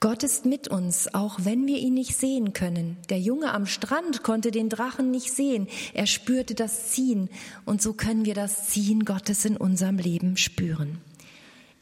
Gott 0.00 0.22
ist 0.22 0.46
mit 0.46 0.68
uns, 0.68 1.12
auch 1.12 1.40
wenn 1.42 1.66
wir 1.66 1.78
ihn 1.78 1.94
nicht 1.94 2.16
sehen 2.16 2.52
können. 2.52 2.98
Der 3.08 3.18
Junge 3.18 3.52
am 3.52 3.66
Strand 3.66 4.22
konnte 4.22 4.52
den 4.52 4.68
Drachen 4.68 5.10
nicht 5.10 5.32
sehen. 5.32 5.66
Er 5.92 6.06
spürte 6.06 6.54
das 6.54 6.90
Ziehen. 6.90 7.28
Und 7.64 7.82
so 7.82 7.94
können 7.94 8.24
wir 8.24 8.34
das 8.34 8.68
Ziehen 8.68 9.04
Gottes 9.04 9.44
in 9.44 9.56
unserem 9.56 9.98
Leben 9.98 10.36
spüren. 10.36 11.00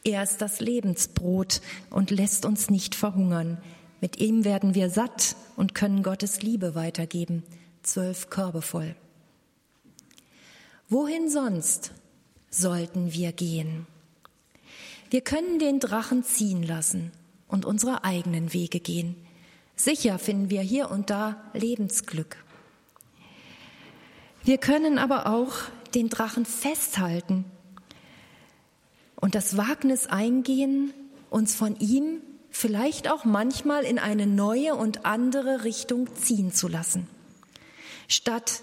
Er 0.02 0.22
ist 0.22 0.40
das 0.40 0.60
Lebensbrot 0.60 1.60
und 1.90 2.10
lässt 2.10 2.46
uns 2.46 2.70
nicht 2.70 2.94
verhungern. 2.94 3.58
Mit 4.00 4.18
ihm 4.18 4.46
werden 4.46 4.74
wir 4.74 4.88
satt 4.88 5.36
und 5.56 5.74
können 5.74 6.02
Gottes 6.02 6.40
Liebe 6.40 6.74
weitergeben. 6.74 7.42
Zwölf 7.82 8.30
Körbe 8.30 8.62
voll. 8.62 8.96
Wohin 10.88 11.28
sonst 11.28 11.92
sollten 12.48 13.12
wir 13.12 13.32
gehen? 13.32 13.86
Wir 15.10 15.20
können 15.20 15.58
den 15.58 15.80
Drachen 15.80 16.24
ziehen 16.24 16.62
lassen 16.62 17.12
und 17.48 17.64
unsere 17.64 18.04
eigenen 18.04 18.52
Wege 18.52 18.80
gehen. 18.80 19.16
Sicher 19.76 20.18
finden 20.18 20.50
wir 20.50 20.62
hier 20.62 20.90
und 20.90 21.10
da 21.10 21.36
Lebensglück. 21.52 22.36
Wir 24.44 24.58
können 24.58 24.98
aber 24.98 25.26
auch 25.26 25.52
den 25.94 26.08
Drachen 26.08 26.46
festhalten 26.46 27.44
und 29.16 29.34
das 29.34 29.56
Wagnis 29.56 30.06
eingehen, 30.06 30.92
uns 31.30 31.54
von 31.54 31.78
ihm 31.80 32.20
vielleicht 32.50 33.10
auch 33.10 33.24
manchmal 33.24 33.84
in 33.84 33.98
eine 33.98 34.26
neue 34.26 34.74
und 34.74 35.04
andere 35.04 35.64
Richtung 35.64 36.14
ziehen 36.14 36.52
zu 36.52 36.68
lassen. 36.68 37.08
Statt 38.08 38.62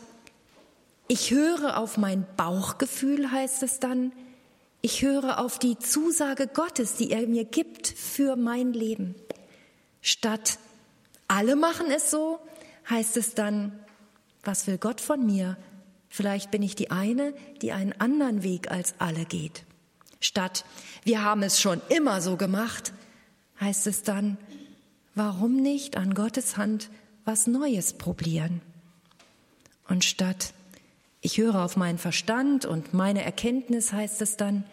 ich 1.08 1.32
höre 1.32 1.78
auf 1.78 1.98
mein 1.98 2.26
Bauchgefühl, 2.38 3.30
heißt 3.30 3.62
es 3.64 3.80
dann, 3.80 4.14
ich 4.86 5.02
höre 5.02 5.40
auf 5.40 5.60
die 5.60 5.80
Zusage 5.80 6.46
Gottes, 6.46 6.96
die 6.96 7.10
er 7.10 7.26
mir 7.26 7.46
gibt 7.46 7.88
für 7.88 8.36
mein 8.36 8.74
Leben. 8.74 9.16
Statt 10.02 10.60
alle 11.30 11.56
machen 11.56 11.88
es 11.90 12.12
so, 12.12 12.40
heißt 12.90 13.16
es 13.16 13.34
dann, 13.34 13.80
was 14.44 14.68
will 14.68 14.78
Gott 14.78 15.00
von 15.00 15.26
mir? 15.26 15.58
Vielleicht 16.10 16.52
bin 16.52 16.62
ich 16.62 16.76
die 16.76 16.92
eine, 16.92 17.34
die 17.62 17.72
einen 17.72 17.94
anderen 17.94 18.44
Weg 18.44 18.72
als 18.72 18.94
alle 19.00 19.24
geht. 19.24 19.64
Statt 20.20 20.66
wir 21.06 21.24
haben 21.24 21.44
es 21.44 21.62
schon 21.62 21.82
immer 21.88 22.20
so 22.20 22.36
gemacht, 22.36 22.92
heißt 23.62 23.88
es 23.88 24.04
dann, 24.04 24.38
warum 25.16 25.56
nicht 25.56 25.96
an 25.96 26.14
Gottes 26.14 26.58
Hand 26.58 26.90
was 27.24 27.48
Neues 27.48 27.94
probieren? 27.94 28.62
Und 29.88 30.04
statt 30.04 30.54
ich 31.24 31.38
höre 31.38 31.64
auf 31.64 31.78
meinen 31.78 31.98
Verstand 31.98 32.66
und 32.66 32.94
meine 32.94 33.24
Erkenntnis 33.24 33.94
heißt 33.94 34.22
es 34.22 34.36
dann, 34.36 34.66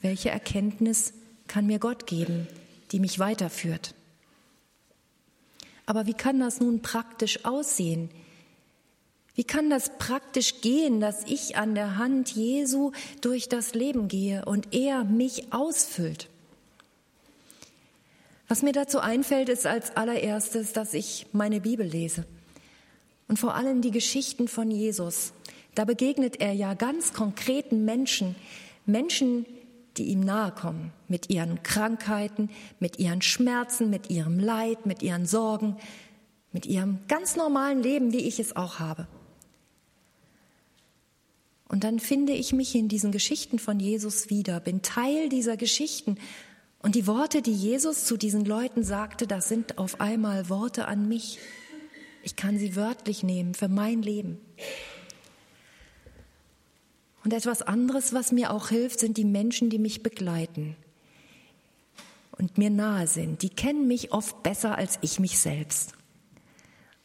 welche 0.00 0.30
Erkenntnis 0.30 1.12
kann 1.48 1.66
mir 1.66 1.80
Gott 1.80 2.06
geben, 2.06 2.46
die 2.92 3.00
mich 3.00 3.18
weiterführt? 3.18 3.94
Aber 5.86 6.06
wie 6.06 6.14
kann 6.14 6.38
das 6.38 6.60
nun 6.60 6.82
praktisch 6.82 7.44
aussehen? 7.44 8.10
Wie 9.34 9.42
kann 9.42 9.70
das 9.70 9.98
praktisch 9.98 10.60
gehen, 10.60 11.00
dass 11.00 11.24
ich 11.26 11.56
an 11.56 11.74
der 11.74 11.98
Hand 11.98 12.30
Jesu 12.30 12.92
durch 13.20 13.48
das 13.48 13.74
Leben 13.74 14.06
gehe 14.06 14.44
und 14.44 14.72
er 14.72 15.02
mich 15.02 15.52
ausfüllt? 15.52 16.28
Was 18.46 18.62
mir 18.62 18.72
dazu 18.72 19.00
einfällt, 19.00 19.48
ist 19.48 19.66
als 19.66 19.96
allererstes, 19.96 20.72
dass 20.72 20.94
ich 20.94 21.26
meine 21.32 21.60
Bibel 21.60 21.86
lese 21.86 22.24
und 23.30 23.38
vor 23.38 23.54
allem 23.54 23.80
die 23.80 23.92
Geschichten 23.92 24.48
von 24.48 24.72
Jesus. 24.72 25.32
Da 25.80 25.86
begegnet 25.86 26.42
er 26.42 26.52
ja 26.52 26.74
ganz 26.74 27.14
konkreten 27.14 27.86
Menschen, 27.86 28.36
Menschen, 28.84 29.46
die 29.96 30.08
ihm 30.08 30.20
nahe 30.20 30.52
kommen, 30.52 30.92
mit 31.08 31.30
ihren 31.30 31.62
Krankheiten, 31.62 32.50
mit 32.80 32.98
ihren 32.98 33.22
Schmerzen, 33.22 33.88
mit 33.88 34.10
ihrem 34.10 34.38
Leid, 34.38 34.84
mit 34.84 35.02
ihren 35.02 35.24
Sorgen, 35.24 35.78
mit 36.52 36.66
ihrem 36.66 36.98
ganz 37.08 37.34
normalen 37.34 37.82
Leben, 37.82 38.12
wie 38.12 38.28
ich 38.28 38.38
es 38.38 38.56
auch 38.56 38.78
habe. 38.78 39.08
Und 41.66 41.82
dann 41.82 41.98
finde 41.98 42.34
ich 42.34 42.52
mich 42.52 42.74
in 42.74 42.88
diesen 42.88 43.10
Geschichten 43.10 43.58
von 43.58 43.80
Jesus 43.80 44.28
wieder, 44.28 44.60
bin 44.60 44.82
Teil 44.82 45.30
dieser 45.30 45.56
Geschichten. 45.56 46.18
Und 46.82 46.94
die 46.94 47.06
Worte, 47.06 47.40
die 47.40 47.54
Jesus 47.54 48.04
zu 48.04 48.18
diesen 48.18 48.44
Leuten 48.44 48.84
sagte, 48.84 49.26
das 49.26 49.48
sind 49.48 49.78
auf 49.78 49.98
einmal 49.98 50.50
Worte 50.50 50.86
an 50.88 51.08
mich. 51.08 51.38
Ich 52.22 52.36
kann 52.36 52.58
sie 52.58 52.76
wörtlich 52.76 53.22
nehmen 53.22 53.54
für 53.54 53.68
mein 53.68 54.02
Leben. 54.02 54.36
Und 57.24 57.32
etwas 57.34 57.62
anderes, 57.62 58.12
was 58.12 58.32
mir 58.32 58.52
auch 58.52 58.68
hilft, 58.68 59.00
sind 59.00 59.16
die 59.16 59.24
Menschen, 59.24 59.70
die 59.70 59.78
mich 59.78 60.02
begleiten 60.02 60.76
und 62.32 62.56
mir 62.56 62.70
nahe 62.70 63.06
sind. 63.06 63.42
Die 63.42 63.50
kennen 63.50 63.86
mich 63.86 64.12
oft 64.12 64.42
besser 64.42 64.76
als 64.76 64.98
ich 65.02 65.20
mich 65.20 65.38
selbst. 65.38 65.92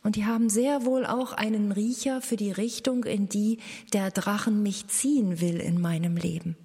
Und 0.02 0.16
die 0.16 0.26
haben 0.26 0.50
sehr 0.50 0.86
wohl 0.86 1.06
auch 1.06 1.34
einen 1.34 1.72
Riecher 1.72 2.22
für 2.22 2.38
die 2.38 2.52
Richtung, 2.52 3.04
in 3.04 3.28
die 3.28 3.58
der 3.92 4.12
Drachen 4.12 4.64
mich 4.64 4.88
ziehen 4.88 5.42
will 5.42 5.60
in 5.60 5.82
meinem 5.82 6.16
Leben. 6.16 6.56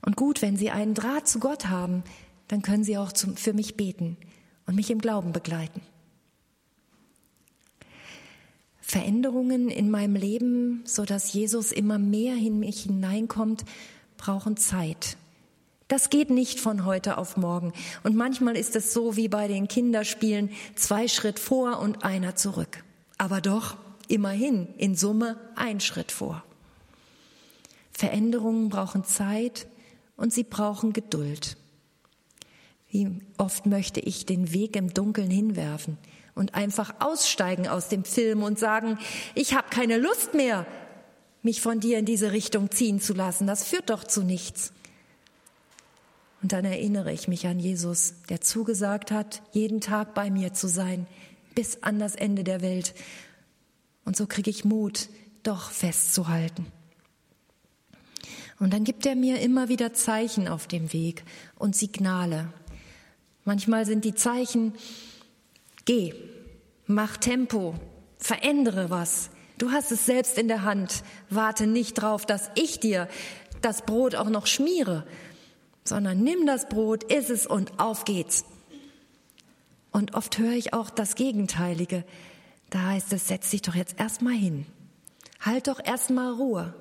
Und 0.00 0.16
gut, 0.16 0.40
wenn 0.40 0.56
sie 0.56 0.70
einen 0.70 0.94
Draht 0.94 1.26
zu 1.26 1.40
Gott 1.40 1.66
haben, 1.66 2.04
dann 2.48 2.62
können 2.62 2.84
sie 2.84 2.96
auch 2.96 3.12
für 3.34 3.52
mich 3.52 3.76
beten 3.76 4.16
und 4.66 4.76
mich 4.76 4.90
im 4.90 5.00
Glauben 5.00 5.32
begleiten. 5.32 5.80
Veränderungen 8.86 9.70
in 9.70 9.90
meinem 9.90 10.14
Leben, 10.14 10.82
so 10.84 11.06
dass 11.06 11.32
Jesus 11.32 11.72
immer 11.72 11.98
mehr 11.98 12.34
in 12.34 12.58
mich 12.58 12.82
hineinkommt, 12.82 13.64
brauchen 14.18 14.58
Zeit. 14.58 15.16
Das 15.88 16.10
geht 16.10 16.28
nicht 16.28 16.60
von 16.60 16.84
heute 16.84 17.16
auf 17.16 17.38
morgen. 17.38 17.72
Und 18.02 18.14
manchmal 18.14 18.56
ist 18.56 18.76
es 18.76 18.92
so 18.92 19.16
wie 19.16 19.28
bei 19.28 19.48
den 19.48 19.68
Kinderspielen, 19.68 20.50
zwei 20.76 21.08
Schritt 21.08 21.38
vor 21.38 21.80
und 21.80 22.04
einer 22.04 22.36
zurück. 22.36 22.84
Aber 23.16 23.40
doch 23.40 23.78
immerhin 24.06 24.68
in 24.76 24.96
Summe 24.96 25.38
ein 25.56 25.80
Schritt 25.80 26.12
vor. 26.12 26.44
Veränderungen 27.90 28.68
brauchen 28.68 29.04
Zeit 29.04 29.66
und 30.16 30.32
sie 30.32 30.44
brauchen 30.44 30.92
Geduld. 30.92 31.56
Wie 32.90 33.08
oft 33.38 33.64
möchte 33.64 34.00
ich 34.00 34.26
den 34.26 34.52
Weg 34.52 34.76
im 34.76 34.92
Dunkeln 34.92 35.30
hinwerfen 35.30 35.96
und 36.34 36.54
einfach 36.54 36.94
aussteigen 37.00 37.68
aus 37.68 37.88
dem 37.88 38.04
Film 38.04 38.42
und 38.42 38.58
sagen, 38.58 38.98
ich 39.34 39.54
habe 39.54 39.68
keine 39.70 39.98
Lust 39.98 40.34
mehr, 40.34 40.66
mich 41.42 41.60
von 41.60 41.80
dir 41.80 41.98
in 41.98 42.06
diese 42.06 42.32
Richtung 42.32 42.70
ziehen 42.70 43.00
zu 43.00 43.12
lassen. 43.12 43.46
Das 43.46 43.64
führt 43.64 43.90
doch 43.90 44.04
zu 44.04 44.22
nichts. 44.22 44.72
Und 46.42 46.52
dann 46.52 46.64
erinnere 46.64 47.12
ich 47.12 47.28
mich 47.28 47.46
an 47.46 47.58
Jesus, 47.58 48.14
der 48.28 48.40
zugesagt 48.40 49.10
hat, 49.10 49.42
jeden 49.52 49.80
Tag 49.80 50.14
bei 50.14 50.30
mir 50.30 50.52
zu 50.52 50.68
sein, 50.68 51.06
bis 51.54 51.82
an 51.82 51.98
das 51.98 52.14
Ende 52.14 52.44
der 52.44 52.60
Welt. 52.60 52.94
Und 54.04 54.16
so 54.16 54.26
kriege 54.26 54.50
ich 54.50 54.64
Mut, 54.64 55.08
doch 55.42 55.70
festzuhalten. 55.70 56.66
Und 58.58 58.72
dann 58.72 58.84
gibt 58.84 59.06
er 59.06 59.16
mir 59.16 59.40
immer 59.40 59.68
wieder 59.68 59.92
Zeichen 59.94 60.48
auf 60.48 60.66
dem 60.66 60.92
Weg 60.92 61.24
und 61.56 61.76
Signale. 61.76 62.52
Manchmal 63.44 63.86
sind 63.86 64.04
die 64.04 64.14
Zeichen, 64.14 64.74
Geh, 65.84 66.14
mach 66.86 67.16
Tempo, 67.16 67.74
verändere 68.18 68.90
was. 68.90 69.30
Du 69.58 69.70
hast 69.70 69.92
es 69.92 70.06
selbst 70.06 70.38
in 70.38 70.48
der 70.48 70.62
Hand. 70.62 71.04
Warte 71.30 71.66
nicht 71.66 71.94
drauf, 71.94 72.26
dass 72.26 72.50
ich 72.54 72.80
dir 72.80 73.08
das 73.60 73.82
Brot 73.82 74.14
auch 74.14 74.28
noch 74.28 74.46
schmiere, 74.46 75.06
sondern 75.84 76.22
nimm 76.22 76.46
das 76.46 76.68
Brot, 76.68 77.04
iss 77.04 77.30
es 77.30 77.46
und 77.46 77.78
auf 77.78 78.04
geht's. 78.04 78.44
Und 79.92 80.14
oft 80.14 80.38
höre 80.38 80.52
ich 80.52 80.72
auch 80.72 80.90
das 80.90 81.14
Gegenteilige. 81.14 82.04
Da 82.70 82.80
heißt 82.80 83.12
es, 83.12 83.28
setz 83.28 83.50
dich 83.50 83.62
doch 83.62 83.74
jetzt 83.74 84.00
erstmal 84.00 84.34
hin. 84.34 84.66
Halt 85.40 85.68
doch 85.68 85.78
erstmal 85.84 86.32
Ruhe. 86.32 86.74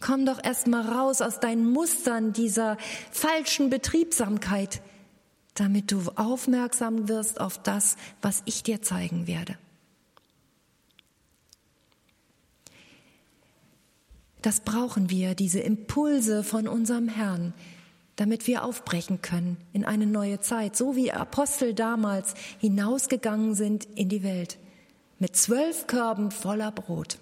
Komm 0.00 0.26
doch 0.26 0.42
erst 0.42 0.66
mal 0.66 0.82
raus 0.82 1.22
aus 1.22 1.40
deinen 1.40 1.70
Mustern 1.70 2.32
dieser 2.32 2.76
falschen 3.10 3.70
Betriebsamkeit, 3.70 4.82
damit 5.54 5.92
du 5.92 6.00
aufmerksam 6.16 7.08
wirst 7.08 7.40
auf 7.40 7.62
das, 7.62 7.96
was 8.20 8.42
ich 8.46 8.62
dir 8.62 8.82
zeigen 8.82 9.26
werde. 9.26 9.56
Das 14.40 14.60
brauchen 14.60 15.08
wir, 15.08 15.34
diese 15.34 15.60
Impulse 15.60 16.42
von 16.42 16.66
unserem 16.66 17.08
Herrn, 17.08 17.54
damit 18.16 18.46
wir 18.46 18.64
aufbrechen 18.64 19.22
können 19.22 19.56
in 19.72 19.84
eine 19.84 20.06
neue 20.06 20.40
Zeit, 20.40 20.76
so 20.76 20.96
wie 20.96 21.12
Apostel 21.12 21.74
damals 21.74 22.34
hinausgegangen 22.58 23.54
sind 23.54 23.84
in 23.94 24.08
die 24.08 24.22
Welt 24.22 24.58
mit 25.18 25.36
zwölf 25.36 25.86
Körben 25.86 26.32
voller 26.32 26.72
Brot. 26.72 27.18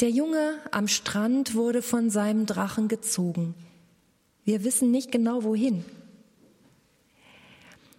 Der 0.00 0.10
Junge 0.10 0.58
am 0.72 0.88
Strand 0.88 1.54
wurde 1.54 1.80
von 1.80 2.10
seinem 2.10 2.44
Drachen 2.44 2.88
gezogen. 2.88 3.54
Wir 4.44 4.64
wissen 4.64 4.90
nicht 4.90 5.10
genau 5.10 5.44
wohin. 5.44 5.84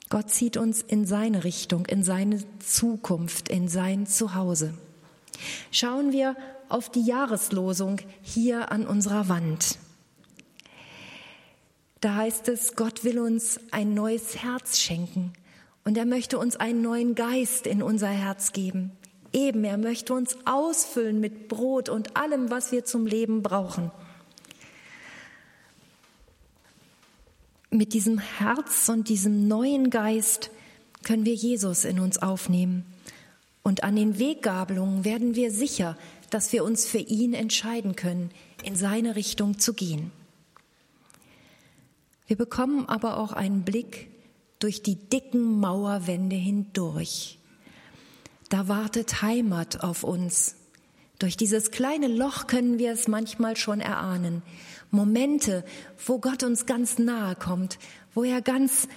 Gott 0.09 0.29
zieht 0.29 0.57
uns 0.57 0.81
in 0.81 1.05
seine 1.05 1.43
Richtung, 1.43 1.87
in 1.87 2.03
seine 2.03 2.43
Zukunft, 2.59 3.49
in 3.49 3.67
sein 3.67 4.05
Zuhause. 4.05 4.75
Schauen 5.71 6.11
wir 6.11 6.35
auf 6.69 6.89
die 6.89 7.03
Jahreslosung 7.03 7.99
hier 8.21 8.71
an 8.71 8.85
unserer 8.85 9.29
Wand. 9.29 9.79
Da 12.01 12.15
heißt 12.15 12.49
es, 12.49 12.75
Gott 12.75 13.03
will 13.03 13.19
uns 13.19 13.59
ein 13.71 13.95
neues 13.95 14.37
Herz 14.37 14.77
schenken 14.79 15.33
und 15.83 15.97
er 15.97 16.05
möchte 16.05 16.37
uns 16.37 16.55
einen 16.55 16.81
neuen 16.81 17.15
Geist 17.15 17.65
in 17.65 17.81
unser 17.81 18.09
Herz 18.09 18.53
geben. 18.53 18.91
Eben, 19.33 19.63
er 19.63 19.77
möchte 19.77 20.13
uns 20.13 20.37
ausfüllen 20.45 21.19
mit 21.19 21.47
Brot 21.47 21.89
und 21.89 22.15
allem, 22.15 22.51
was 22.51 22.71
wir 22.71 22.85
zum 22.85 23.07
Leben 23.07 23.41
brauchen. 23.41 23.91
Mit 27.75 27.91
diesem 27.91 28.19
Herz 28.19 28.87
und 28.87 29.09
diesem 29.09 29.49
neuen 29.49 29.89
Geist 29.89 30.49
können 31.03 31.25
wir 31.25 31.33
Jesus 31.33 31.83
in 31.83 31.99
uns 31.99 32.17
aufnehmen. 32.17 32.85
Und 33.63 33.83
an 33.83 33.97
den 33.97 34.17
Weggabelungen 34.17 35.03
werden 35.03 35.35
wir 35.35 35.51
sicher, 35.51 35.97
dass 36.29 36.53
wir 36.53 36.63
uns 36.63 36.85
für 36.85 36.99
ihn 36.99 37.33
entscheiden 37.33 37.97
können, 37.97 38.31
in 38.63 38.77
seine 38.77 39.17
Richtung 39.17 39.59
zu 39.59 39.73
gehen. 39.73 40.13
Wir 42.27 42.37
bekommen 42.37 42.87
aber 42.87 43.17
auch 43.17 43.33
einen 43.33 43.63
Blick 43.63 44.07
durch 44.59 44.81
die 44.81 44.95
dicken 44.95 45.59
Mauerwände 45.59 46.37
hindurch. 46.37 47.39
Da 48.47 48.69
wartet 48.69 49.21
Heimat 49.21 49.83
auf 49.83 50.05
uns. 50.05 50.55
Durch 51.19 51.37
dieses 51.37 51.71
kleine 51.71 52.07
Loch 52.07 52.47
können 52.47 52.77
wir 52.77 52.91
es 52.91 53.07
manchmal 53.07 53.55
schon 53.55 53.79
erahnen. 53.79 54.41
Momente, 54.91 55.63
wo 56.05 56.19
Gott 56.19 56.43
uns 56.43 56.65
ganz 56.65 56.99
nahe 56.99 57.35
kommt, 57.35 57.79
wo 58.13 58.23
er 58.23 58.41
ganz 58.41 58.87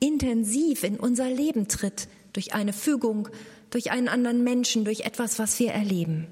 intensiv 0.00 0.84
in 0.84 0.98
unser 0.98 1.28
Leben 1.28 1.68
tritt, 1.68 2.08
durch 2.32 2.54
eine 2.54 2.72
Fügung, 2.72 3.28
durch 3.70 3.90
einen 3.90 4.08
anderen 4.08 4.44
Menschen, 4.44 4.84
durch 4.84 5.00
etwas, 5.00 5.38
was 5.38 5.58
wir 5.58 5.72
erleben. 5.72 6.26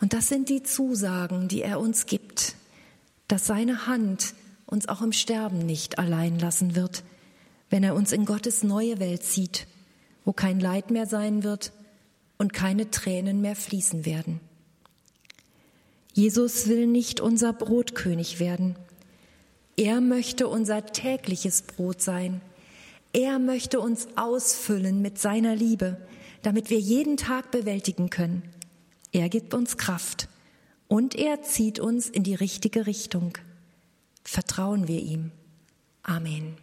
Und 0.00 0.14
das 0.14 0.28
sind 0.28 0.48
die 0.48 0.62
Zusagen, 0.62 1.48
die 1.48 1.62
er 1.62 1.80
uns 1.80 2.06
gibt, 2.06 2.56
dass 3.28 3.46
seine 3.46 3.86
Hand 3.86 4.34
uns 4.66 4.88
auch 4.88 5.02
im 5.02 5.12
Sterben 5.12 5.64
nicht 5.64 5.98
allein 5.98 6.38
lassen 6.38 6.74
wird, 6.74 7.04
wenn 7.70 7.84
er 7.84 7.94
uns 7.94 8.12
in 8.12 8.24
Gottes 8.24 8.62
neue 8.62 8.98
Welt 9.00 9.22
zieht, 9.22 9.66
wo 10.24 10.32
kein 10.32 10.60
Leid 10.60 10.90
mehr 10.90 11.06
sein 11.06 11.42
wird 11.42 11.72
und 12.42 12.52
keine 12.52 12.90
Tränen 12.90 13.40
mehr 13.40 13.54
fließen 13.54 14.04
werden. 14.04 14.40
Jesus 16.12 16.66
will 16.66 16.88
nicht 16.88 17.20
unser 17.20 17.52
Brotkönig 17.52 18.40
werden. 18.40 18.74
Er 19.76 20.00
möchte 20.00 20.48
unser 20.48 20.84
tägliches 20.86 21.62
Brot 21.62 22.02
sein. 22.02 22.40
Er 23.12 23.38
möchte 23.38 23.78
uns 23.78 24.08
ausfüllen 24.16 25.00
mit 25.00 25.20
seiner 25.20 25.54
Liebe, 25.54 25.98
damit 26.42 26.68
wir 26.68 26.80
jeden 26.80 27.16
Tag 27.16 27.52
bewältigen 27.52 28.10
können. 28.10 28.42
Er 29.12 29.28
gibt 29.28 29.54
uns 29.54 29.76
Kraft 29.76 30.28
und 30.88 31.14
er 31.14 31.42
zieht 31.42 31.78
uns 31.78 32.08
in 32.08 32.24
die 32.24 32.34
richtige 32.34 32.88
Richtung. 32.88 33.38
Vertrauen 34.24 34.88
wir 34.88 35.00
ihm. 35.00 35.30
Amen. 36.02 36.56